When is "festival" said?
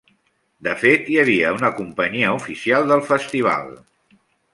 3.11-3.71